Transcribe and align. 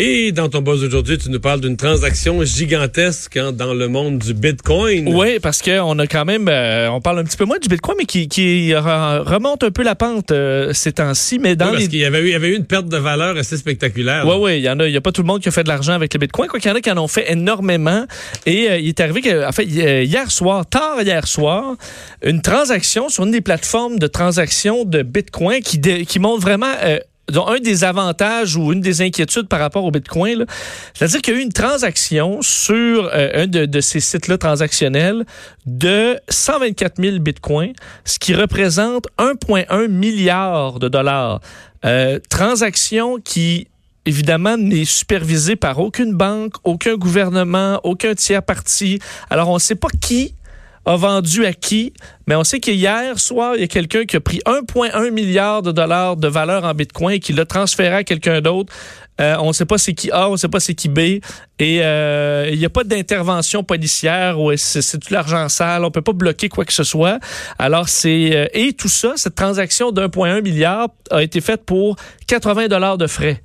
Et 0.00 0.32
dans 0.32 0.48
ton 0.48 0.62
buzz 0.62 0.80
d'aujourd'hui, 0.80 1.18
tu 1.18 1.30
nous 1.30 1.40
parles 1.40 1.60
d'une 1.60 1.76
transaction 1.76 2.42
gigantesque 2.44 3.36
hein, 3.36 3.52
dans 3.52 3.74
le 3.74 3.88
monde 3.88 4.18
du 4.18 4.34
Bitcoin. 4.34 5.12
Oui, 5.14 5.38
parce 5.40 5.60
qu'on 5.62 5.98
a 5.98 6.06
quand 6.06 6.24
même, 6.24 6.48
euh, 6.48 6.90
on 6.90 7.00
parle 7.00 7.18
un 7.18 7.24
petit 7.24 7.36
peu 7.36 7.44
moins 7.44 7.58
du 7.58 7.68
Bitcoin, 7.68 7.96
mais 7.98 8.04
qui, 8.06 8.28
qui 8.28 8.70
re- 8.70 9.20
remonte 9.20 9.62
un 9.64 9.70
peu 9.70 9.82
la 9.82 9.94
pente 9.94 10.30
euh, 10.30 10.72
ces 10.72 10.92
temps-ci. 10.92 11.38
Mais 11.38 11.56
dans 11.56 11.66
Oui, 11.66 11.70
parce 11.72 11.82
les 11.84 11.88
qu'il 11.90 11.98
y 11.98 12.04
avait, 12.04 12.20
eu, 12.20 12.26
il 12.28 12.32
y 12.32 12.34
avait 12.34 12.48
eu 12.48 12.56
une 12.56 12.64
perte 12.64 12.88
de 12.88 12.96
valeur 12.96 13.36
assez 13.36 13.56
spectaculaire. 13.56 14.24
Oui, 14.26 14.34
oui, 14.38 14.56
il 14.58 14.62
y 14.62 14.70
en 14.70 14.78
a. 14.80 14.86
Il 14.86 14.92
y 14.92 14.96
a 14.96 15.00
pas 15.00 15.12
tout 15.12 15.22
le 15.22 15.26
monde 15.26 15.40
qui 15.40 15.48
a 15.48 15.52
fait 15.52 15.64
de 15.64 15.68
l'argent 15.68 15.92
avec 15.92 16.12
le 16.14 16.18
Bitcoin. 16.18 16.48
Quoi 16.48 16.58
qu'il 16.60 16.68
y 16.70 16.72
en 16.72 16.76
a 16.76 16.80
qui 16.80 16.90
en 16.90 16.98
ont 16.98 17.08
fait 17.08 17.30
énormément. 17.32 18.06
Et 18.46 18.70
euh, 18.70 18.78
il 18.78 18.88
est 18.88 19.00
arrivé 19.00 19.20
que, 19.20 19.46
en 19.46 19.52
fait, 19.52 19.64
hier 19.64 20.30
soir, 20.30 20.66
tard 20.66 21.02
hier 21.02 21.26
soir, 21.26 21.76
une 22.24 22.40
transaction 22.42 23.08
sur 23.08 23.24
une 23.24 23.30
des 23.32 23.40
plateformes 23.40 23.98
de 23.98 24.06
transaction 24.06 24.84
de 24.84 25.02
Bitcoin 25.02 25.60
qui, 25.62 25.78
dé- 25.78 26.04
qui 26.06 26.18
montre 26.18 26.40
vraiment. 26.42 26.72
Disons, 27.30 27.48
un 27.48 27.60
des 27.60 27.84
avantages 27.84 28.56
ou 28.56 28.72
une 28.72 28.80
des 28.80 29.02
inquiétudes 29.02 29.48
par 29.48 29.60
rapport 29.60 29.84
au 29.84 29.90
Bitcoin, 29.90 30.46
c'est-à-dire 30.94 31.22
qu'il 31.22 31.34
y 31.34 31.36
a 31.36 31.40
eu 31.40 31.42
une 31.42 31.52
transaction 31.52 32.42
sur 32.42 33.10
euh, 33.12 33.44
un 33.44 33.46
de, 33.46 33.66
de 33.66 33.80
ces 33.80 34.00
sites-là 34.00 34.38
transactionnels 34.38 35.24
de 35.66 36.18
124 36.28 37.02
000 37.02 37.18
Bitcoins, 37.18 37.72
ce 38.04 38.18
qui 38.18 38.34
représente 38.34 39.06
1,1 39.18 39.88
milliard 39.88 40.78
de 40.78 40.88
dollars. 40.88 41.40
Euh, 41.84 42.18
transaction 42.28 43.18
qui 43.18 43.68
évidemment, 44.06 44.56
n'est 44.56 44.84
supervisée 44.84 45.56
par 45.56 45.78
aucune 45.78 46.14
banque, 46.14 46.54
aucun 46.64 46.96
gouvernement, 46.96 47.80
aucun 47.84 48.14
tiers 48.14 48.42
parti. 48.42 48.98
Alors, 49.28 49.50
on 49.50 49.54
ne 49.54 49.60
sait 49.60 49.74
pas 49.74 49.88
qui 50.00 50.34
a 50.86 50.96
vendu 50.96 51.44
à 51.44 51.52
qui, 51.52 51.92
mais 52.26 52.34
on 52.34 52.44
sait 52.44 52.58
qu'hier 52.58 53.18
soir, 53.18 53.54
il 53.54 53.60
y 53.60 53.64
a 53.64 53.68
quelqu'un 53.68 54.04
qui 54.04 54.16
a 54.16 54.20
pris 54.20 54.40
1,1 54.46 55.10
milliard 55.10 55.62
de 55.62 55.72
dollars 55.72 56.16
de 56.16 56.28
valeur 56.28 56.64
en 56.64 56.74
Bitcoin 56.74 57.16
et 57.16 57.20
qui 57.20 57.32
l'a 57.32 57.44
transféré 57.44 57.96
à 57.96 58.04
quelqu'un 58.04 58.40
d'autre. 58.40 58.72
Euh, 59.20 59.36
on 59.40 59.48
ne 59.48 59.52
sait 59.52 59.66
pas 59.66 59.76
c'est 59.76 59.92
qui 59.92 60.10
A, 60.10 60.28
on 60.28 60.32
ne 60.32 60.36
sait 60.36 60.48
pas 60.48 60.60
c'est 60.60 60.74
qui 60.74 60.88
B. 60.88 60.98
Et 61.58 61.82
euh, 61.82 62.48
il 62.50 62.58
n'y 62.58 62.64
a 62.64 62.70
pas 62.70 62.84
d'intervention 62.84 63.62
policière 63.62 64.40
ou 64.40 64.56
c'est 64.56 64.98
tout 64.98 65.12
l'argent 65.12 65.48
sale. 65.50 65.84
On 65.84 65.90
peut 65.90 66.00
pas 66.00 66.14
bloquer 66.14 66.48
quoi 66.48 66.64
que 66.64 66.72
ce 66.72 66.84
soit. 66.84 67.20
Alors 67.58 67.88
c'est 67.88 68.30
euh, 68.34 68.46
et 68.54 68.72
tout 68.72 68.88
ça, 68.88 69.12
cette 69.16 69.34
transaction 69.34 69.92
d'1,1 69.92 70.42
milliard 70.42 70.88
a 71.10 71.22
été 71.22 71.42
faite 71.42 71.64
pour 71.66 71.96
80 72.26 72.68
dollars 72.68 72.96
de 72.96 73.06
frais. 73.06 73.42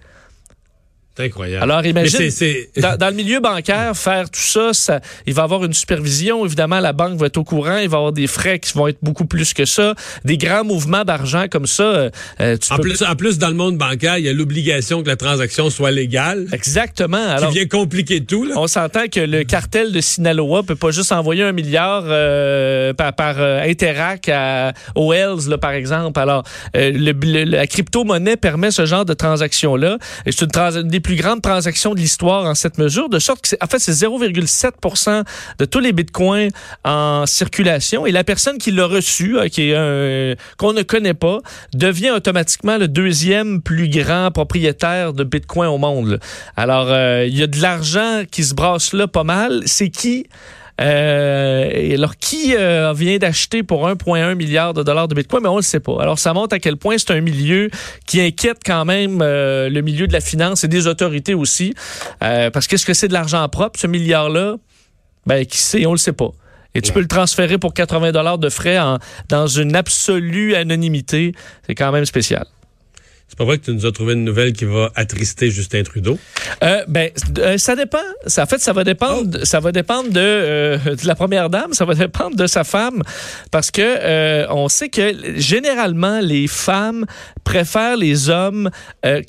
C'est 1.17 1.25
incroyable. 1.25 1.63
Alors 1.63 1.85
imagine, 1.85 2.19
Mais 2.19 2.29
c'est- 2.29 2.69
c'est- 2.73 2.81
dans, 2.81 2.97
dans 2.97 3.07
le 3.07 3.13
milieu 3.15 3.39
bancaire, 3.39 3.95
faire 3.95 4.29
tout 4.29 4.39
ça, 4.41 4.73
ça, 4.73 4.99
il 5.25 5.33
va 5.33 5.43
y 5.43 5.45
avoir 5.45 5.63
une 5.63 5.73
supervision. 5.73 6.45
Évidemment, 6.45 6.79
la 6.81 6.91
banque 6.93 7.17
va 7.17 7.27
être 7.27 7.37
au 7.37 7.43
courant. 7.45 7.77
Il 7.77 7.87
va 7.89 7.95
y 7.97 7.99
avoir 7.99 8.11
des 8.11 8.27
frais 8.27 8.59
qui 8.59 8.73
vont 8.73 8.87
être 8.89 8.97
beaucoup 9.01 9.25
plus 9.25 9.53
que 9.53 9.63
ça. 9.65 9.95
Des 10.25 10.37
grands 10.37 10.65
mouvements 10.65 11.03
d'argent 11.05 11.45
comme 11.49 11.67
ça. 11.67 11.83
euh, 11.83 12.09
euh, 12.41 12.57
tu 12.57 12.73
En 12.73 12.75
peux- 12.77 12.81
plus, 12.83 13.01
en 13.03 13.15
plus, 13.15 13.37
dans 13.37 13.47
le 13.47 13.53
monde 13.53 13.77
bancaire, 13.77 14.17
il 14.17 14.25
y 14.25 14.29
a 14.29 14.33
l'obligation 14.33 15.03
que 15.03 15.07
la 15.07 15.15
transaction 15.15 15.69
soit 15.69 15.91
légale. 15.91 16.47
Exactement. 16.51 17.17
Alors, 17.17 17.49
qui 17.51 17.59
vient 17.59 17.67
compliquer 17.67 18.23
tout. 18.25 18.43
Là. 18.43 18.55
on 18.57 18.67
s'entend 18.67 19.07
que 19.11 19.19
le 19.21 19.43
cartel 19.43 19.91
de 19.93 20.01
Sinaloa 20.01 20.63
peut 20.63 20.75
pas 20.75 20.91
juste 20.91 21.11
envoyer 21.13 21.43
un 21.43 21.51
milliard 21.53 22.03
euh, 22.07 22.93
par, 22.93 23.13
par 23.13 23.35
euh, 23.39 23.61
Interac 23.61 24.27
à, 24.29 24.73
aux 24.95 25.13
Hells, 25.13 25.47
là, 25.47 25.57
par 25.57 25.71
exemple. 25.71 26.19
Alors, 26.19 26.43
euh, 26.75 26.91
le- 26.91 27.13
le- 27.13 27.43
la 27.45 27.67
crypto-monnaie 27.67 28.35
permet 28.35 28.71
ce 28.71 28.85
genre 28.85 29.05
de 29.05 29.13
transaction-là. 29.13 29.97
Et 30.25 30.31
c'est 30.33 30.43
une, 30.45 30.51
trans- 30.51 30.71
une 30.71 30.87
plus 31.05 31.15
grandes 31.15 31.43
transactions 31.43 31.93
de 31.93 31.99
l'histoire 31.99 32.45
en 32.45 32.55
cette 32.55 32.79
mesure, 32.79 33.09
de 33.09 33.19
sorte 33.19 33.47
que, 33.47 33.55
en 33.63 33.67
fait, 33.67 33.77
c'est 33.77 33.91
0,7% 33.91 35.23
de 35.59 35.65
tous 35.65 35.79
les 35.79 35.93
bitcoins 35.93 36.49
en 36.83 37.27
circulation. 37.27 38.07
Et 38.07 38.11
la 38.11 38.23
personne 38.23 38.57
qui 38.57 38.71
l'a 38.71 38.87
reçu, 38.87 39.37
euh, 39.37 39.47
qui 39.47 39.69
est 39.69 40.35
qu'on 40.57 40.73
ne 40.73 40.81
connaît 40.81 41.13
pas, 41.13 41.41
devient 41.73 42.09
automatiquement 42.09 42.77
le 42.77 42.87
deuxième 42.87 43.61
plus 43.61 43.87
grand 43.87 44.31
propriétaire 44.31 45.13
de 45.13 45.23
bitcoin 45.23 45.69
au 45.69 45.77
monde. 45.77 46.19
Alors, 46.57 46.87
euh, 46.89 47.25
il 47.27 47.37
y 47.37 47.43
a 47.43 47.47
de 47.47 47.61
l'argent 47.61 48.23
qui 48.31 48.43
se 48.43 48.55
brasse 48.55 48.91
là 48.91 49.07
pas 49.07 49.23
mal. 49.23 49.61
C'est 49.65 49.89
qui? 49.89 50.25
Euh, 50.81 51.93
alors, 51.93 52.17
qui 52.17 52.53
euh, 52.55 52.93
vient 52.93 53.17
d'acheter 53.17 53.63
pour 53.63 53.87
1,1 53.87 54.35
milliard 54.35 54.73
de 54.73 54.83
dollars 54.83 55.07
de 55.07 55.15
Bitcoin? 55.15 55.43
Mais 55.43 55.49
on 55.49 55.53
ne 55.53 55.59
le 55.59 55.63
sait 55.63 55.79
pas. 55.79 55.97
Alors, 56.01 56.19
ça 56.19 56.33
montre 56.33 56.53
à 56.55 56.59
quel 56.59 56.77
point 56.77 56.97
c'est 56.97 57.11
un 57.11 57.21
milieu 57.21 57.69
qui 58.05 58.19
inquiète 58.21 58.59
quand 58.65 58.85
même 58.85 59.19
euh, 59.21 59.69
le 59.69 59.81
milieu 59.81 60.07
de 60.07 60.13
la 60.13 60.21
finance 60.21 60.63
et 60.63 60.67
des 60.67 60.87
autorités 60.87 61.33
aussi. 61.33 61.73
Euh, 62.23 62.49
parce 62.49 62.67
qu'est-ce 62.67 62.85
que 62.85 62.93
c'est 62.93 63.07
de 63.07 63.13
l'argent 63.13 63.47
propre, 63.49 63.79
ce 63.79 63.87
milliard-là? 63.87 64.55
Ben, 65.25 65.45
qui 65.45 65.57
sait? 65.57 65.85
On 65.85 65.91
le 65.91 65.97
sait 65.97 66.13
pas. 66.13 66.29
Et 66.77 66.81
tu 66.81 66.91
peux 66.91 66.99
le 66.99 67.07
transférer 67.07 67.57
pour 67.57 67.73
80 67.73 68.11
dollars 68.11 68.37
de 68.37 68.49
frais 68.49 68.77
en- 68.77 68.99
dans 69.29 69.47
une 69.47 69.77
absolue 69.77 70.55
anonymité. 70.55 71.31
C'est 71.65 71.73
quand 71.73 71.93
même 71.93 72.03
spécial. 72.05 72.45
C'est 73.27 73.39
pas 73.39 73.43
vrai 73.45 73.57
que 73.57 73.65
tu 73.65 73.73
nous 73.73 73.85
as 73.87 73.91
trouvé 73.91 74.13
une 74.13 74.23
nouvelle 74.23 74.53
qui 74.53 74.65
va 74.65 74.91
attrister 74.95 75.49
Justin 75.49 75.81
Trudeau? 75.81 76.19
Euh, 76.63 76.83
ben, 76.87 77.09
euh, 77.39 77.57
ça 77.57 77.75
dépend. 77.75 77.97
Ça, 78.27 78.43
en 78.43 78.45
fait, 78.45 78.59
ça 78.59 78.71
va 78.71 78.83
dépendre. 78.83 79.43
Ça 79.43 79.59
va 79.59 79.71
dépendre 79.71 80.09
de, 80.11 80.19
euh, 80.19 80.77
de 80.77 81.07
la 81.07 81.15
première 81.15 81.49
dame. 81.49 81.73
Ça 81.73 81.85
va 81.85 81.95
dépendre 81.95 82.35
de 82.35 82.45
sa 82.45 82.63
femme, 82.63 83.01
parce 83.49 83.71
que 83.71 83.81
euh, 83.81 84.45
on 84.51 84.69
sait 84.69 84.89
que 84.89 85.11
généralement 85.37 86.19
les 86.21 86.47
femmes 86.47 87.05
préfèrent 87.43 87.97
les 87.97 88.29
hommes 88.29 88.69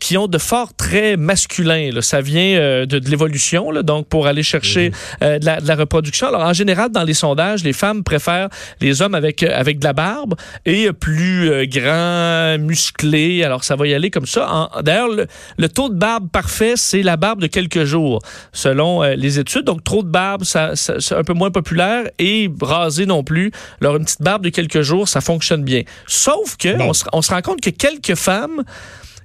qui 0.01 0.17
ont 0.17 0.27
de 0.29 0.39
forts 0.39 0.75
traits 0.75 1.19
masculins. 1.19 1.91
là. 1.93 2.03
Ça 2.03 2.21
vient 2.21 2.85
de, 2.87 2.99
de 2.99 3.11
l'évolution, 3.11 3.73
donc 3.83 4.09
pour 4.09 4.27
aller 4.27 4.43
chercher 4.43 4.91
euh, 5.23 5.39
de, 5.39 5.47
la, 5.47 5.61
de 5.61 5.69
la 5.69 5.75
reproduction. 5.75 6.29
Alors 6.29 6.43
en 6.43 6.53
général, 6.53 6.91
dans 6.93 7.03
les 7.05 7.15
sondages, 7.15 7.65
les 7.65 7.73
femmes 7.73 8.05
préfèrent 8.05 8.49
les 8.81 9.03
hommes 9.03 9.15
avec 9.15 9.43
avec 9.43 9.79
de 9.79 9.85
la 9.85 9.93
barbe 9.93 10.35
et 10.65 10.93
plus 10.93 11.67
grands, 11.69 12.59
musclés. 12.59 13.43
Alors 13.43 13.65
ça 13.65 13.77
va 13.77 13.86
y 13.87 13.95
aller 13.95 14.11
comme 14.11 14.27
ça. 14.27 14.69
D'ailleurs, 14.83 15.09
le, 15.09 15.27
le 15.57 15.69
taux 15.69 15.89
de 15.89 15.95
barbe 15.95 16.29
parfait, 16.31 16.75
c'est 16.77 17.03
la 17.03 17.17
barbe 17.17 17.41
de 17.41 17.47
quelques 17.47 17.85
jours, 17.85 18.21
selon 18.53 19.03
euh, 19.03 19.15
les 19.15 19.39
études. 19.39 19.65
Donc, 19.65 19.83
trop 19.85 20.03
de 20.03 20.09
barbe, 20.09 20.45
ça, 20.45 20.77
ça- 20.77 21.01
c'est 21.01 21.15
un 21.15 21.25
peu 21.25 21.33
moins 21.35 21.51
populaire. 21.51 22.09
Et 22.19 22.51
rasé 22.61 23.07
non 23.07 23.23
plus. 23.25 23.51
Alors, 23.81 23.97
une 23.97 24.05
petite 24.05 24.23
barbe 24.23 24.43
de 24.45 24.49
quelques 24.51 24.83
jours, 24.83 25.09
ça 25.09 25.21
fonctionne 25.21 25.63
bien. 25.65 25.83
Sauf 26.07 26.57
que 26.57 26.81
on, 26.81 26.93
se, 26.93 27.05
on 27.13 27.23
se 27.23 27.31
rend 27.33 27.43
compte 27.43 27.61
que 27.61 27.71
quelques 27.71 28.15
femmes 28.15 28.63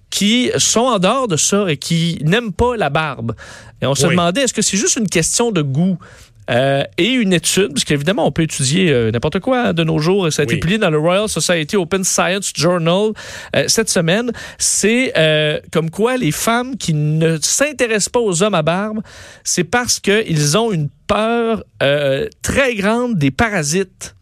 qui 0.10 0.52
sont 0.58 0.82
en 0.82 1.00
dehors 1.00 1.28
de 1.30 1.38
ça 1.38 1.72
et 1.72 1.78
qui 1.78 2.20
n'aiment 2.24 2.52
pas 2.52 2.76
la 2.76 2.90
barbe. 2.90 3.34
Et 3.82 3.86
on 3.86 3.96
se 3.96 4.04
Oui. 4.06 4.12
demandait, 4.12 4.42
est-ce 4.42 4.54
que 4.54 4.62
c'est 4.62 4.76
juste 4.78 4.98
une 4.98 5.08
question 5.08 5.52
de 5.52 5.62
goût? 5.62 5.98
Euh, 6.50 6.84
et 6.98 7.08
une 7.10 7.34
étude, 7.34 7.70
parce 7.74 7.84
qu'évidemment, 7.84 8.26
on 8.26 8.32
peut 8.32 8.44
étudier 8.44 8.92
euh, 8.92 9.12
n'importe 9.12 9.40
quoi 9.40 9.68
hein, 9.68 9.74
de 9.74 9.84
nos 9.84 10.00
jours. 10.00 10.32
Ça 10.32 10.42
a 10.42 10.44
été 10.44 10.56
Oui. 10.56 10.60
publié 10.60 10.78
dans 10.80 10.90
le 10.90 10.98
Royal 10.98 11.30
Society 11.30 11.78
Open 11.78 12.04
Science 12.04 12.52
Journal 12.56 13.12
euh, 13.56 13.64
cette 13.68 13.90
semaine. 13.90 14.32
C'est 14.58 15.14
comme 15.72 15.90
quoi 15.90 16.18
les 16.18 16.32
femmes 16.32 16.78
qui 16.78 16.94
ne 16.94 17.38
s'intéressent 17.42 18.10
pas 18.10 18.20
aux 18.20 18.44
hommes 18.44 18.56
à 18.56 18.62
barbe, 18.62 19.02
c'est 19.44 19.64
parce 19.64 20.00
qu'ils 20.00 20.58
ont 20.58 20.72
une 20.72 20.90
peur 21.08 21.64
très 22.42 22.76
grande 22.76 23.18
des 23.18 23.32
parasites. 23.32 24.16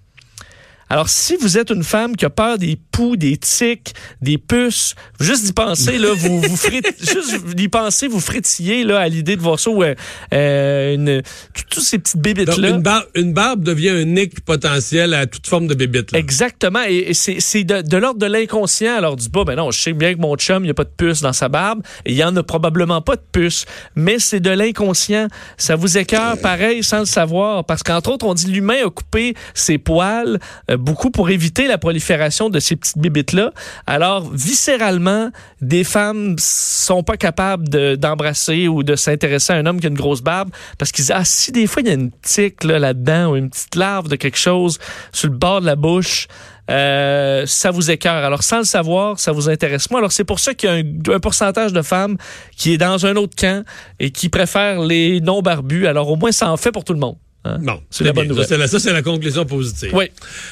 Alors, 0.89 1.09
si 1.09 1.35
vous 1.37 1.57
êtes 1.57 1.69
une 1.69 1.83
femme 1.83 2.15
qui 2.15 2.25
a 2.25 2.29
peur 2.29 2.57
des 2.57 2.77
poux, 2.91 3.15
des 3.15 3.37
tiques, 3.37 3.93
des 4.21 4.37
puces, 4.37 4.95
juste 5.19 5.45
d'y 5.45 5.53
penser, 5.53 5.97
là, 5.97 6.09
vous, 6.15 6.41
vous 6.41 6.55
frit- 6.57 6.81
juste 6.99 7.45
d'y 7.55 7.67
penser, 7.67 8.07
vous 8.07 8.19
frétillez, 8.19 8.83
là, 8.83 8.99
à 8.99 9.07
l'idée 9.07 9.35
de 9.35 9.41
voir 9.41 9.59
ça, 9.59 9.69
ou, 9.69 9.83
euh, 9.83 9.93
euh, 10.33 10.95
une, 10.95 11.21
tout- 11.53 11.63
toutes 11.69 11.83
ces 11.83 11.99
petites 11.99 12.17
bébites-là. 12.17 12.69
une, 12.69 12.81
barbe, 12.81 13.05
une 13.15 13.33
barbe 13.33 13.63
devient 13.63 13.89
un 13.89 14.05
nick 14.05 14.41
potentiel 14.41 15.13
à 15.13 15.27
toute 15.27 15.45
forme 15.47 15.67
de 15.67 15.73
bébite. 15.75 16.11
là. 16.11 16.19
Exactement. 16.19 16.79
Et, 16.87 17.09
et 17.09 17.13
c'est 17.13 17.63
de, 17.63 17.97
l'ordre 17.97 18.19
de 18.19 18.25
l'inconscient. 18.25 18.95
Alors, 18.95 19.15
dis 19.15 19.29
pas, 19.29 19.43
ben 19.43 19.55
non, 19.55 19.71
je 19.71 19.79
sais 19.79 19.93
bien 19.93 20.13
que 20.15 20.19
mon 20.19 20.35
chum, 20.35 20.63
il 20.63 20.67
n'y 20.67 20.71
a 20.71 20.75
pas 20.75 20.85
de 20.85 20.89
puce 20.95 21.21
dans 21.21 21.33
sa 21.33 21.49
barbe. 21.49 21.81
Il 22.05 22.13
y 22.15 22.23
en 22.23 22.35
a 22.35 22.43
probablement 22.43 23.01
pas 23.01 23.15
de 23.15 23.21
puce. 23.31 23.65
Mais 23.95 24.17
c'est 24.19 24.39
de 24.39 24.49
l'inconscient. 24.49 25.27
Ça 25.57 25.75
vous 25.75 25.97
écœure 25.97 26.37
pareil 26.39 26.83
sans 26.83 26.99
le 26.99 27.05
savoir. 27.05 27.63
Parce 27.65 27.83
qu'entre 27.83 28.11
autres, 28.11 28.25
on 28.25 28.33
dit 28.33 28.47
l'humain 28.47 28.85
a 28.85 28.89
coupé 28.89 29.35
ses 29.53 29.77
poils 29.77 30.39
euh, 30.71 30.77
beaucoup 30.79 31.11
pour 31.11 31.29
éviter 31.29 31.67
la 31.67 31.77
prolifération 31.77 32.49
de 32.49 32.59
ces 32.59 32.75
petites 32.75 32.97
bibites-là. 32.97 33.51
Alors, 33.85 34.29
viscéralement, 34.33 35.29
des 35.61 35.83
femmes 35.83 36.35
sont 36.39 37.03
pas 37.03 37.17
capables 37.17 37.69
de- 37.69 37.95
d'embrasser 37.95 38.67
ou 38.67 38.83
de 38.83 38.95
s'intéresser 38.95 39.53
à 39.53 39.57
un 39.57 39.65
homme 39.65 39.79
qui 39.79 39.85
a 39.85 39.89
une 39.89 39.95
grosse 39.95 40.21
barbe 40.21 40.49
parce 40.77 40.91
qu'ils 40.91 41.03
disent, 41.03 41.13
ah, 41.15 41.25
si 41.25 41.51
des 41.51 41.67
fois 41.67 41.81
il 41.81 41.87
y 41.87 41.91
a 41.91 41.93
une 41.93 42.11
tique 42.21 42.63
là, 42.63 42.79
là-dedans 42.79 43.31
ou 43.31 43.35
une 43.35 43.49
petite 43.49 43.75
larve 43.75 44.07
de 44.07 44.15
quelque 44.15 44.37
chose 44.37 44.79
sur 45.11 45.29
le 45.29 45.35
bord 45.37 45.61
de 45.61 45.65
la 45.65 45.75
bouche, 45.75 46.27
euh, 46.69 47.45
ça 47.47 47.71
vous 47.71 47.89
écœure. 47.89 48.23
Alors, 48.23 48.43
sans 48.43 48.59
le 48.59 48.63
savoir, 48.63 49.19
ça 49.19 49.31
vous 49.31 49.49
intéresse 49.49 49.89
moins. 49.89 49.99
Alors, 49.99 50.11
c'est 50.11 50.23
pour 50.23 50.39
ça 50.39 50.53
qu'il 50.53 50.69
y 50.69 50.71
a 50.71 50.75
un, 50.75 51.15
un 51.15 51.19
pourcentage 51.19 51.73
de 51.73 51.81
femmes 51.81 52.17
qui 52.55 52.73
est 52.73 52.77
dans 52.77 53.05
un 53.05 53.15
autre 53.15 53.35
camp 53.35 53.65
et 53.99 54.11
qui 54.11 54.29
préfèrent 54.29 54.81
les 54.81 55.19
non-barbus. 55.19 55.87
Alors, 55.87 56.09
au 56.09 56.15
moins, 56.15 56.31
ça 56.31 56.51
en 56.51 56.57
fait 56.57 56.71
pour 56.71 56.83
tout 56.83 56.93
le 56.93 56.99
monde. 56.99 57.15
Hein? 57.45 57.57
Bon, 57.61 57.79
C'est 57.89 58.03
la 58.03 58.13
bonne 58.13 58.27
nouvelle. 58.27 58.45
Ça, 58.45 58.79
c'est 58.79 58.87
la, 58.89 58.93
la 58.95 59.01
conclusion 59.01 59.45
positive. 59.45 59.91
Oui. 59.93 60.11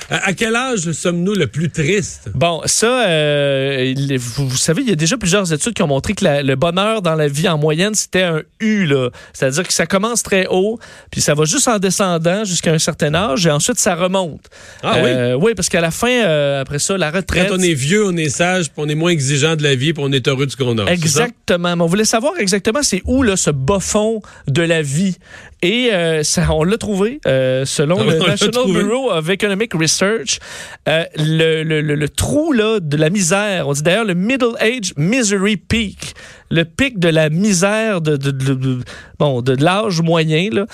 À, 0.09 0.27
à 0.29 0.33
quel 0.33 0.55
âge 0.55 0.91
sommes-nous 0.91 1.33
le 1.33 1.47
plus 1.47 1.69
triste? 1.69 2.29
Bon, 2.33 2.61
ça, 2.65 3.07
euh, 3.07 3.93
vous, 4.17 4.47
vous 4.49 4.57
savez, 4.57 4.81
il 4.83 4.89
y 4.89 4.91
a 4.91 4.95
déjà 4.95 5.17
plusieurs 5.17 5.51
études 5.51 5.73
qui 5.73 5.81
ont 5.83 5.87
montré 5.87 6.13
que 6.13 6.23
la- 6.23 6.43
le 6.43 6.55
bonheur 6.55 7.01
dans 7.01 7.15
la 7.15 7.27
vie 7.27 7.47
en 7.49 7.57
moyenne, 7.57 7.93
c'était 7.95 8.23
un 8.23 8.41
U, 8.59 8.85
là. 8.85 9.09
C'est-à-dire 9.33 9.67
que 9.67 9.73
ça 9.73 9.85
commence 9.85 10.23
très 10.23 10.47
haut, 10.49 10.79
puis 11.11 11.21
ça 11.21 11.33
va 11.33 11.45
juste 11.45 11.67
en 11.67 11.79
descendant 11.79 12.43
jusqu'à 12.45 12.71
un 12.73 12.79
certain 12.79 13.13
âge, 13.13 13.45
et 13.45 13.51
ensuite 13.51 13.79
ça 13.79 13.95
remonte. 13.95 14.41
Ah 14.83 14.95
oui? 15.03 15.09
Euh, 15.09 15.33
Oui, 15.35 15.53
parce 15.55 15.69
qu'à 15.69 15.81
la 15.81 15.91
fin, 15.91 16.09
euh, 16.09 16.61
après 16.61 16.79
ça, 16.79 16.97
la 16.97 17.11
retraite. 17.11 17.47
Quand 17.49 17.55
on 17.57 17.59
est 17.61 17.73
vieux, 17.73 18.05
on 18.05 18.15
est 18.17 18.29
sage, 18.29 18.65
puis 18.71 18.75
on 18.77 18.89
est 18.89 18.95
moins 18.95 19.11
exigeant 19.11 19.55
de 19.55 19.63
la 19.63 19.75
vie, 19.75 19.93
puis 19.93 20.03
on 20.05 20.11
est 20.11 20.27
heureux 20.27 20.45
de 20.45 20.51
ce 20.51 20.57
qu'on 20.57 20.77
a. 20.77 20.85
Exactement. 20.91 21.75
Mais 21.75 21.83
on 21.83 21.87
voulait 21.87 22.05
savoir 22.05 22.33
exactement 22.39 22.81
c'est 22.83 23.01
où 23.05 23.23
là, 23.23 23.35
ce 23.37 23.49
bas 23.49 23.79
fond 23.79 24.21
de 24.47 24.61
la 24.61 24.81
vie. 24.81 25.17
Et 25.61 25.89
euh, 25.91 26.23
ça, 26.23 26.51
on 26.53 26.63
l'a 26.63 26.76
trouvé 26.77 27.19
euh, 27.27 27.65
selon 27.65 27.97
Ah 27.99 28.03
le 28.05 28.19
National. 28.19 28.65
Bureau 28.71 29.11
of 29.11 29.29
Economic 29.29 29.73
Research. 29.73 30.39
Euh, 30.87 31.03
le, 31.17 31.63
le- 31.63 31.81
le- 31.81 31.95
le 31.95 32.09
trou 32.09 32.51
là, 32.53 32.79
de 32.79 32.97
la 32.97 33.09
misère, 33.09 33.67
on 33.67 33.73
dit 33.73 33.81
d'ailleurs 33.83 34.05
le 34.05 34.13
Middle 34.15 34.55
Age 34.59 34.93
Misery 34.97 35.57
Peak, 35.57 36.13
le 36.51 36.63
pic 36.63 36.99
de 36.99 37.09
la 37.09 37.29
misère 37.29 38.01
de, 38.01 38.15
de, 38.17 38.31
de- 38.31 38.53
de- 38.53 38.79
bon, 39.19 39.41
de 39.41 39.55
l'âge 39.61 40.01
moyen, 40.01 40.49
là. 40.51 40.65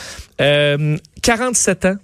Euh, 0.42 0.98
47 1.22 1.86
ans. 1.86 1.96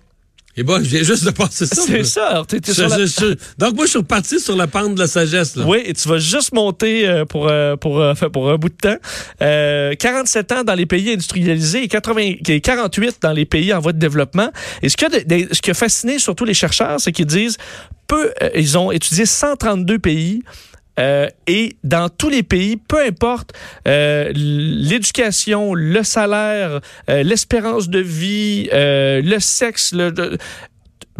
Et 0.57 0.63
bon, 0.63 0.77
je 0.83 0.89
viens 0.89 1.03
juste 1.03 1.23
de 1.23 1.29
passer 1.31 1.65
ça. 1.65 1.81
C'est 1.85 2.03
ça. 2.03 2.43
T'es 2.47 2.59
Je- 2.65 2.71
sur 2.73 2.89
la- 2.89 2.97
je- 2.97 3.05
je- 3.05 3.35
donc, 3.57 3.75
moi, 3.75 3.85
je 3.85 3.91
suis 3.91 3.99
reparti 3.99 4.39
sur 4.39 4.55
la 4.57 4.67
pente 4.67 4.95
de 4.95 4.99
la 4.99 5.07
sagesse. 5.07 5.55
Là. 5.55 5.63
Oui, 5.65 5.77
et 5.85 5.93
tu 5.93 6.09
vas 6.09 6.17
juste 6.17 6.53
monter 6.53 7.07
euh, 7.07 7.23
pour, 7.23 7.47
euh, 7.47 7.75
pour, 7.77 7.99
euh, 8.01 8.13
pour 8.13 8.49
un 8.49 8.55
bout 8.57 8.69
de 8.69 8.73
temps. 8.75 8.97
Euh, 9.41 9.93
47 9.95 10.51
ans 10.51 10.63
dans 10.63 10.73
les 10.73 10.85
pays 10.85 11.11
industrialisés 11.13 11.83
et 11.83 11.87
80, 11.87 12.33
et 12.47 12.61
48 12.61 13.17
dans 13.21 13.31
les 13.31 13.45
pays 13.45 13.73
en 13.73 13.79
voie 13.79 13.93
de 13.93 13.99
développement. 13.99 14.49
Et 14.81 14.89
ce 14.89 14.97
qui 14.97 15.05
a, 15.05 15.09
de- 15.09 15.47
ce 15.53 15.61
qui 15.61 15.71
a 15.71 15.73
fasciné 15.73 16.19
surtout 16.19 16.45
les 16.45 16.53
chercheurs, 16.55 16.99
c'est 16.99 17.11
qu'ils 17.13 17.25
disent, 17.27 17.55
peu, 18.07 18.31
ils 18.55 18.77
ont 18.77 18.91
étudié 18.91 19.25
132 19.25 19.99
pays. 19.99 20.41
Euh, 20.99 21.27
et 21.47 21.75
dans 21.83 22.09
tous 22.09 22.29
les 22.29 22.43
pays, 22.43 22.77
peu 22.77 23.01
importe 23.03 23.53
euh, 23.87 24.31
l'éducation, 24.35 25.73
le 25.73 26.03
salaire, 26.03 26.81
euh, 27.09 27.23
l'espérance 27.23 27.89
de 27.89 27.99
vie, 27.99 28.69
le 28.71 29.37
sexe, 29.39 29.93
le- 29.93 30.37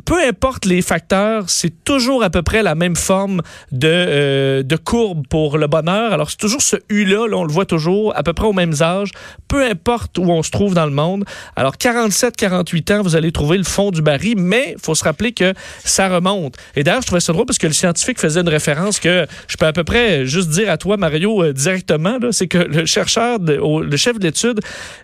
peu 0.09 0.27
importe 0.27 0.65
les 0.65 0.81
facteurs, 0.81 1.51
c'est 1.51 1.83
toujours 1.83 2.23
à 2.23 2.31
peu 2.31 2.41
près 2.41 2.63
la 2.63 2.73
même 2.73 2.95
forme 2.95 3.44
de, 3.71 3.88
euh, 3.88 4.63
de 4.63 4.75
courbe 4.75 5.27
pour 5.27 5.59
le 5.59 5.67
bonheur. 5.67 6.11
Alors, 6.11 6.31
c'est 6.31 6.39
toujours 6.39 6.63
ce 6.63 6.77
U-là, 6.89 7.27
là, 7.27 7.38
on 7.38 7.44
le 7.44 7.53
voit 7.53 7.67
toujours, 7.67 8.17
à 8.17 8.23
peu 8.23 8.33
près 8.33 8.47
aux 8.47 8.53
mêmes 8.53 8.73
âges, 8.81 9.11
peu 9.47 9.63
importe 9.63 10.17
où 10.17 10.23
on 10.23 10.41
se 10.41 10.50
trouve 10.50 10.73
dans 10.73 10.88
le 10.88 10.91
monde. 10.91 11.25
Alors, 11.56 11.77
47, 11.77 12.35
48 12.35 12.89
ans, 12.89 13.01
vous 13.03 13.15
allez 13.15 13.31
trouver 13.31 13.59
le 13.59 13.63
fond 13.63 13.91
du 13.91 14.01
baril, 14.01 14.33
mais 14.39 14.73
il 14.77 14.81
faut 14.81 14.95
se 14.95 15.03
rappeler 15.03 15.31
que 15.31 15.53
ça 15.85 16.09
remonte. 16.09 16.55
Et 16.75 16.83
d'ailleurs, 16.83 17.03
je 17.03 17.05
trouvais 17.05 17.21
ça 17.21 17.31
drôle 17.31 17.45
parce 17.45 17.59
que 17.59 17.67
le 17.67 17.73
scientifique 17.73 18.19
faisait 18.19 18.41
une 18.41 18.50
référence 18.50 19.00
que 19.00 19.27
je 19.47 19.57
peux 19.57 19.67
à 19.67 19.73
peu 19.73 19.83
près 19.83 20.25
juste 20.25 20.50
dire 20.50 20.71
à 20.71 20.77
toi, 20.77 20.97
Mario, 20.97 21.44
euh, 21.44 21.53
directement, 21.53 22.17
c'est 22.31 22.47
que 22.47 22.57
le 22.57 22.88
chercheur, 22.88 23.38
le 23.39 23.97
chef 23.97 24.17
de 24.17 24.23
l'étude, 24.23 24.59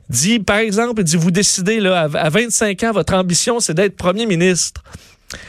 dit, 0.10 0.40
par 0.40 0.58
exemple, 0.58 1.02
il 1.02 1.04
dit, 1.04 1.16
vous 1.16 1.30
décidez, 1.30 1.80
là, 1.80 2.10
à 2.12 2.30
25 2.30 2.82
ans, 2.86 2.92
votre 2.92 3.14
ambition, 3.14 3.60
c'est 3.60 3.76
d'être 3.76 3.96
premier 3.96 4.26
ministre. 4.26 4.82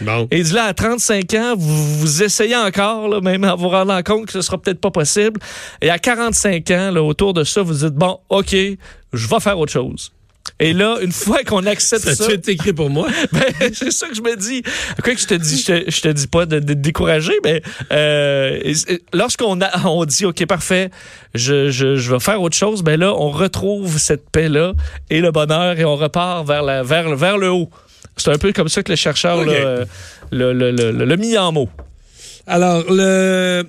Bon. 0.00 0.28
Et 0.30 0.42
dit 0.42 0.52
là, 0.52 0.64
à 0.64 0.74
35 0.74 1.34
ans, 1.34 1.54
vous, 1.56 1.98
vous 1.98 2.22
essayez 2.22 2.56
encore, 2.56 3.08
là, 3.08 3.20
même 3.20 3.44
en 3.44 3.56
vous 3.56 3.68
rendant 3.68 4.02
compte 4.02 4.26
que 4.26 4.32
ce 4.32 4.42
sera 4.42 4.58
peut-être 4.58 4.80
pas 4.80 4.90
possible. 4.90 5.40
Et 5.80 5.90
à 5.90 5.98
45 5.98 6.70
ans, 6.70 6.90
là, 6.90 7.02
autour 7.02 7.34
de 7.34 7.44
ça, 7.44 7.62
vous 7.62 7.74
dites, 7.74 7.94
bon, 7.94 8.18
OK, 8.28 8.54
je 8.54 9.28
vais 9.28 9.40
faire 9.40 9.58
autre 9.58 9.72
chose. 9.72 10.12
Et 10.58 10.72
là, 10.72 10.98
une 11.02 11.12
fois 11.26 11.42
qu'on 11.44 11.66
accepte 11.66 12.04
Ça 12.04 12.14
ça, 12.14 12.32
été 12.32 12.52
écrit 12.52 12.72
pour 12.72 12.90
moi? 12.90 13.08
ben, 13.32 13.52
c'est 13.72 13.90
ça 13.90 14.08
que 14.08 14.14
je 14.14 14.22
me 14.22 14.36
dis. 14.36 14.62
Quoi 15.02 15.14
que 15.14 15.20
je 15.20 15.26
te 15.26 15.34
dis, 15.34 15.58
je 15.58 15.66
te, 15.66 15.90
je 15.90 16.00
te 16.00 16.08
dis 16.08 16.26
pas 16.26 16.46
de, 16.46 16.58
de 16.58 16.74
décourager, 16.74 17.34
mais 17.44 17.62
euh, 17.92 18.74
lorsqu'on 19.12 19.58
on 19.84 20.04
dit 20.04 20.24
OK, 20.24 20.46
parfait, 20.46 20.90
je, 21.34 21.70
je, 21.70 21.96
je 21.96 22.12
vais 22.12 22.20
faire 22.20 22.40
autre 22.40 22.56
chose, 22.56 22.82
ben 22.82 22.98
là, 22.98 23.12
on 23.14 23.30
retrouve 23.30 23.98
cette 23.98 24.30
paix-là 24.30 24.72
et 25.10 25.20
le 25.20 25.30
bonheur 25.30 25.78
et 25.78 25.84
on 25.84 25.96
repart 25.96 26.46
vers, 26.46 26.62
la, 26.62 26.82
vers, 26.82 27.14
vers 27.16 27.38
le 27.38 27.50
haut. 27.50 27.70
C'est 28.16 28.30
un 28.32 28.38
peu 28.38 28.52
comme 28.52 28.68
ça 28.68 28.82
que 28.82 28.90
le 28.92 28.96
chercheur 28.96 29.38
OK. 29.38 29.46
l'a 29.46 29.52
euh, 29.52 29.84
le, 30.30 30.52
le, 30.52 30.70
le, 30.70 30.92
le- 31.04 31.16
mis 31.16 31.36
en 31.38 31.52
mots. 31.52 31.68
Alors, 32.46 32.84
le, 32.90 33.64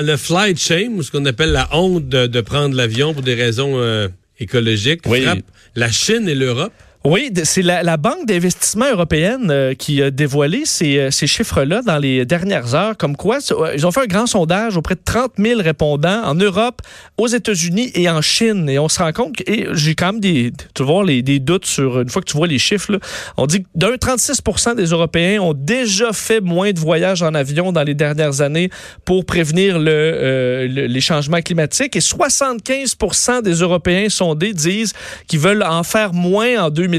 le 0.00 0.16
flight 0.16 0.58
shame, 0.58 0.96
ou 0.96 1.02
ce 1.02 1.10
qu'on 1.10 1.24
appelle 1.26 1.52
la 1.52 1.68
honte 1.74 2.08
de, 2.08 2.26
de 2.26 2.40
prendre 2.40 2.74
l'avion 2.74 3.12
pour 3.14 3.22
des 3.22 3.34
raisons 3.34 3.74
euh, 3.78 4.08
écologiques, 4.38 5.02
Oui. 5.06 5.22
frappe 5.22 5.38
la 5.74 5.90
Chine 5.90 6.28
et 6.28 6.34
l'Europe. 6.34 6.72
Oui, 7.08 7.30
c'est 7.44 7.62
la, 7.62 7.96
Banque 7.96 8.26
d'investissement 8.26 8.90
européenne 8.90 9.48
euh, 9.52 9.74
qui 9.74 10.02
a 10.02 10.10
dévoilé 10.10 10.62
ces, 10.64 10.98
euh, 10.98 11.10
ces 11.12 11.28
chiffres-là 11.28 11.82
dans 11.82 11.98
les 11.98 12.24
dernières 12.26 12.74
heures, 12.74 12.96
comme 12.96 13.16
quoi 13.16 13.38
ouais, 13.56 13.76
ils 13.76 13.86
ont 13.86 13.92
fait 13.92 14.00
un 14.00 14.06
grand 14.06 14.26
sondage 14.26 14.76
auprès 14.76 14.96
de 14.96 15.00
30 15.04 15.34
000 15.38 15.62
répondants 15.62 16.24
en 16.24 16.34
Europe, 16.34 16.82
aux 17.16 17.28
États-Unis 17.28 17.92
et 17.94 18.10
en 18.10 18.20
Chine. 18.22 18.68
Et 18.68 18.80
on 18.80 18.88
se 18.88 18.98
rend 18.98 19.12
compte, 19.12 19.40
et 19.46 19.68
j'ai 19.72 19.94
quand 19.94 20.14
même 20.14 20.20
des, 20.20 20.52
tu 20.74 20.82
les, 21.06 21.22
des 21.22 21.38
doutes 21.38 21.64
sur, 21.64 22.00
une 22.00 22.08
fois 22.08 22.22
que 22.22 22.26
tu 22.28 22.36
vois 22.36 22.48
les 22.48 22.58
chiffres, 22.58 22.98
on 23.36 23.46
dit 23.46 23.62
que 23.62 23.68
d'un 23.76 23.96
36 23.96 24.42
des 24.76 24.86
Européens 24.86 25.40
ont 25.42 25.54
déjà 25.54 26.12
fait 26.12 26.40
moins 26.40 26.72
de 26.72 26.80
voyages 26.80 27.22
en 27.22 27.34
avion 27.34 27.70
dans 27.70 27.84
les 27.84 27.94
dernières 27.94 28.40
années 28.40 28.68
pour 29.04 29.24
prévenir 29.24 29.78
le, 29.78 29.90
euh, 29.92 30.68
le- 30.68 30.86
les 30.86 31.00
changements 31.00 31.40
climatiques. 31.40 31.94
Et 31.94 32.00
75 32.00 32.96
des 33.44 33.54
Européens 33.54 34.08
sondés 34.08 34.52
disent 34.52 34.92
qu'ils 35.28 35.38
veulent 35.38 35.62
en 35.62 35.84
faire 35.84 36.12
moins 36.12 36.64
en 36.64 36.70
2020. 36.70 36.95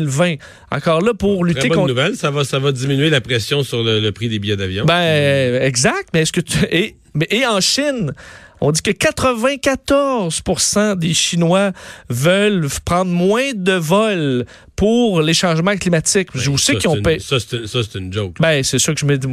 Encore 0.72 1.02
là, 1.02 1.14
pour 1.14 1.42
Très 1.42 1.50
lutter 1.54 1.68
bonne 1.70 1.78
contre... 1.78 1.90
nouvelle, 1.90 2.16
ça 2.16 2.32
va, 2.32 2.44
ça 2.44 2.60
va 2.60 2.72
diminuer 2.72 3.10
la 3.10 3.22
pression 3.22 3.64
sur 3.64 3.84
le, 3.84 4.00
le 4.00 4.12
prix 4.12 4.30
des 4.30 4.40
billets 4.40 4.58
d'avion. 4.58 4.86
Ben, 4.86 5.62
exact. 5.62 6.10
Mais 6.14 6.22
est-ce 6.22 6.34
que 6.34 6.42
tu... 6.42 6.58
et, 6.72 6.96
mais, 7.14 7.28
et 7.32 7.46
en 7.46 7.60
Chine, 7.62 8.14
on 8.62 8.72
dit 8.72 8.82
que 8.82 8.92
94% 8.92 10.98
des 10.98 11.14
Chinois 11.14 11.72
veulent 12.10 12.68
prendre 12.86 13.12
moins 13.12 13.52
de 13.54 13.74
vols 13.74 14.46
pour 14.76 15.22
les 15.22 15.34
changements 15.34 15.76
climatiques. 15.76 16.30
Je 16.34 16.50
Ben, 16.50 16.58
sais 16.58 16.76
qu'ils 16.76 16.90
ont 16.90 17.02
payé. 17.02 17.20
Ça, 17.20 17.38
c'est 17.40 18.00
une, 18.00 18.12
joke. 18.12 18.36
Ben, 18.40 18.64
c'est 18.64 18.80
sûr 18.80 18.94
que 18.94 19.00
je 19.00 19.06
me 19.06 19.18
dis, 19.18 19.28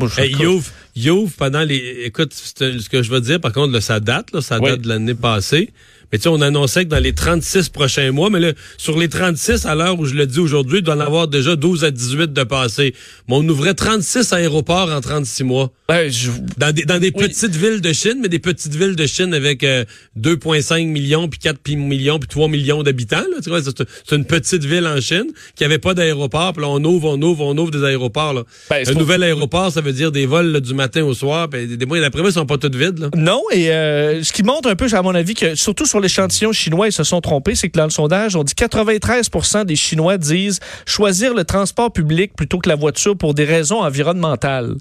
ouvre 1.11 1.33
pendant 1.37 1.63
les. 1.63 2.03
Écoute, 2.05 2.33
ce 2.35 2.89
que 2.89 3.03
je 3.03 3.11
veux 3.11 3.21
dire, 3.21 3.41
par 3.41 3.53
contre, 3.53 3.73
là, 3.73 3.81
ça 3.81 4.01
date, 4.01 4.33
là, 4.33 4.41
ça 4.41 4.59
Oui. 4.61 4.71
date 4.71 4.83
de 4.83 4.89
l'année 4.89 5.15
passée. 5.15 5.71
Mais 6.15 6.19
tu 6.19 6.23
sais, 6.23 6.29
on 6.29 6.41
annonçait 6.43 6.85
que 6.85 6.91
dans 6.91 7.01
les 7.03 7.13
36 7.13 7.71
prochains 7.71 8.13
mois, 8.13 8.31
mais 8.31 8.39
là, 8.39 8.53
sur 8.79 8.97
les 8.97 9.09
36, 9.09 9.67
à 9.67 9.75
l'heure 9.75 9.99
où 9.99 10.05
je 10.07 10.15
le 10.15 10.29
dis 10.29 10.39
aujourd'hui, 10.39 10.79
il 10.79 10.85
doit 10.85 10.95
en 10.95 11.01
avoir 11.01 11.27
déjà 11.27 11.57
12 11.57 11.83
à 11.83 11.91
18 11.91 12.33
de 12.33 12.45
passés. 12.45 12.95
Mais 13.27 13.35
on 13.35 13.49
ouvrait 13.49 13.75
36 13.75 14.33
aéroports 14.33 14.93
en 14.93 15.01
36 15.01 15.43
mois. 15.43 15.73
Ben, 15.89 16.09
je- 16.13 16.31
Dans 16.57 16.71
des, 16.71 16.85
dans 16.85 17.01
des 17.01 17.11
Oui. 17.17 17.27
petites 17.27 17.57
villes 17.57 17.81
de 17.81 17.93
Chine, 17.93 18.21
mais 18.23 18.29
des 18.29 18.39
petites 18.39 18.77
villes 18.77 18.95
de 18.95 19.07
Chine 19.07 19.35
avec 19.35 19.65
euh, 19.65 19.85
2,5 20.17 20.87
millions, 20.87 21.27
puis 21.29 21.41
4 21.41 21.59
pi- 21.59 21.75
millions, 21.75 22.21
puis 22.21 22.29
3 22.29 22.47
millions 22.47 22.85
d'habitants. 22.85 23.17
là. 23.17 23.39
Tu 23.43 23.51
vois, 23.51 23.59
c'est 23.65 24.15
une 24.15 24.25
petite 24.25 24.65
ville 24.65 24.87
en 24.87 25.01
Chine 25.01 25.27
qui 25.57 25.65
avait 25.65 25.79
pas 25.81 25.95
d'aéroport. 25.95 26.53
Puis 26.53 26.63
là, 26.63 26.69
on 26.71 26.83
ouvre, 26.85 27.09
on 27.09 27.21
ouvre, 27.23 27.45
on 27.45 27.59
ouvre 27.59 27.73
des 27.73 27.83
aéroports. 27.83 28.35
Là. 28.35 28.45
Ben, 28.71 28.85
c'est 28.85 28.93
Un 28.93 28.95
nouvel 28.95 29.25
aéroport, 29.25 29.73
ça 29.73 29.81
veut 29.81 29.93
dire 29.93 30.13
des 30.13 30.27
vols 30.27 30.53
là, 30.53 30.61
du 30.61 30.75
matin 30.75 31.03
au 31.03 31.13
soir. 31.13 31.49
Puis 31.51 31.67
des, 31.77 31.87
mois, 31.87 32.01
d'après 32.01 32.21
moi, 32.21 32.31
ils 32.31 32.35
sont 32.35 32.47
pas 32.47 32.57
tous 32.57 32.71
vides. 32.79 33.01
Là. 33.01 33.09
Non, 33.17 33.43
et 33.53 33.71
euh, 33.73 34.23
ce 34.23 34.33
qui 34.33 34.45
montre 34.45 34.69
un 34.69 34.77
peu, 34.77 34.87
à 34.93 35.03
mon 35.03 35.13
avis, 35.17 35.35
que 35.35 35.57
surtout 35.57 35.87
sur 35.87 36.04
l'échantillon 36.05 36.53
chinois, 36.53 36.89
ils 36.89 36.93
se 36.93 37.03
sont 37.03 37.21
trompés, 37.21 37.55
c'est 37.55 37.69
que 37.69 37.77
dans 37.77 37.85
le 37.85 37.91
sondage, 37.91 38.37
on 38.37 38.45
dit 38.45 38.55
93% 38.55 39.65
des 39.65 39.77
Chinois 39.77 40.19
disent 40.19 40.61
choisir 40.87 41.35
le 41.35 41.45
transport 41.45 41.93
public 41.93 42.35
plutôt 42.37 42.59
que 42.59 42.69
la 42.69 42.77
voiture 42.77 43.17
pour 43.17 43.35
des 43.35 43.45
raisons 43.45 43.81
environnementales. 43.81 44.77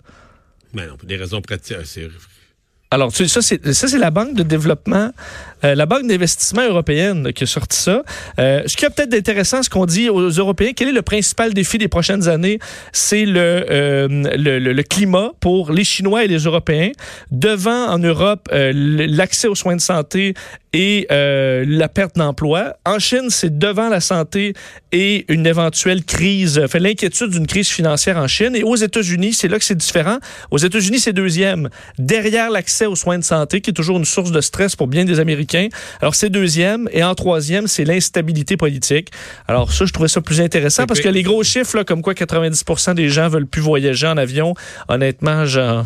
Ben 0.74 0.88
non, 0.88 0.98
pour 0.98 1.08
des 1.08 1.16
raisons 1.16 1.42
pratiques. 1.42 1.78
Alors, 2.94 3.12
ça, 3.12 3.42
c'est 3.42 3.98
la 3.98 4.12
Banque 4.12 4.36
de 4.36 4.44
développement, 4.44 5.10
euh, 5.64 5.74
la 5.74 5.88
Banque 5.88 6.06
d'investissement 6.06 6.62
européenne 6.62 7.34
qui 7.34 7.44
a 7.44 7.48
sorti 7.48 7.76
ça. 7.76 8.04
Euh, 8.40 8.62
ce 8.68 8.78
qui 8.78 8.86
est 8.86 8.90
peut-être 8.92 9.10
d'intéressant, 9.10 9.64
ce 9.64 9.70
qu'on 9.70 9.88
dit 9.88 10.10
aux 10.10 10.30
Européens, 10.30 10.74
quel 10.76 10.90
est 10.90 10.94
le 10.94 11.02
principal 11.02 11.56
défi 11.56 11.80
des 11.80 11.88
prochaines 11.88 12.28
années? 12.30 12.60
C'est 12.92 13.26
le, 13.26 13.66
euh, 13.72 14.08
le, 14.38 14.60
le- 14.60 14.84
climat 14.84 15.32
pour 15.40 15.72
les 15.72 15.84
Chinois 15.84 16.24
et 16.24 16.28
les 16.28 16.44
Européens. 16.44 16.92
Devant, 17.32 17.88
en 17.90 17.98
Europe, 17.98 18.48
euh, 18.52 18.72
l'accès 18.76 19.48
aux 19.48 19.56
soins 19.56 19.76
de 19.76 19.82
santé 19.82 20.36
et 20.76 21.08
la 21.10 21.88
perte 21.88 22.16
d'emploi. 22.16 22.76
En 22.84 22.98
Chine, 22.98 23.28
c'est 23.30 23.60
devant 23.60 23.90
la 23.90 24.02
santé 24.02 24.54
et 24.92 25.24
une 25.32 25.46
éventuelle 25.46 26.04
crise, 26.04 26.66
fait 26.68 26.80
l'inquiétude 26.80 27.30
d'une 27.30 27.46
crise 27.46 27.70
financière 27.70 28.18
en 28.18 28.28
Chine. 28.28 28.56
Et 28.56 28.64
aux 28.64 28.76
États-Unis, 28.76 29.34
c'est 29.34 29.48
là 29.48 29.60
que 29.60 29.66
c'est 29.66 29.78
différent. 29.78 30.18
Aux 30.50 30.58
États-Unis, 30.58 31.00
c'est 31.00 31.14
deuxième. 31.14 31.70
Derrière 32.00 32.50
l'accès 32.50 32.83
l'accès 32.84 32.86
aux 32.86 32.96
soins 32.96 33.18
de 33.18 33.24
santé, 33.24 33.62
qui 33.62 33.70
est 33.70 33.74
toujours 33.74 33.98
une 33.98 34.06
source 34.06 34.32
de 34.32 34.42
stress 34.42 34.76
pour 34.76 34.88
bien 34.88 35.06
des 35.06 35.20
Américains. 35.20 35.68
Alors, 36.02 36.16
c'est 36.16 36.30
deuxième. 36.30 36.90
Et 36.92 37.04
en 37.04 37.16
troisième, 37.16 37.68
c'est 37.68 37.86
l'instabilité 37.86 38.58
politique. 38.58 39.12
Alors, 39.48 39.72
ça, 39.72 39.86
je 39.86 39.94
trouvais 39.94 40.10
ça 40.10 40.22
plus 40.22 40.42
intéressant 40.42 40.86
parce 40.86 41.00
que 41.00 41.10
les 41.10 41.24
gros 41.24 41.44
chiffres, 41.44 41.78
là, 41.78 41.84
comme 41.84 42.02
quoi 42.02 42.14
90 42.14 42.64
des 42.96 43.10
gens 43.10 43.30
veulent 43.30 43.48
plus 43.48 43.62
voyager 43.62 44.08
en 44.08 44.18
avion, 44.18 44.54
honnêtement, 44.88 45.46
j'en 45.46 45.86